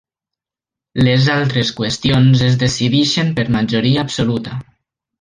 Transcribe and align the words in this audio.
Les 1.07 1.27
altres 1.33 1.71
qüestions 1.81 2.43
es 2.49 2.57
decideixen 2.65 3.33
per 3.39 3.49
majoria 3.61 4.03
absoluta. 4.09 4.61